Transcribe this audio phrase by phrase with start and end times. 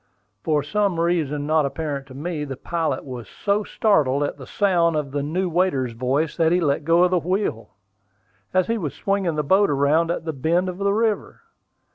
[0.41, 4.95] For some reason not apparent to me, the pilot was so startled at the sound
[4.95, 7.75] of the new waiter's voice that he let go the wheel,
[8.51, 11.41] as he was swinging the boat around at a bend of the river.